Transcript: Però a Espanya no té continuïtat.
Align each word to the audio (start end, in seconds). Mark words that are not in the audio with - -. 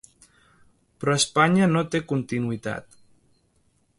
Però 1.03 1.13
a 1.17 1.19
Espanya 1.21 1.69
no 1.75 1.85
té 1.95 2.03
continuïtat. 2.13 3.01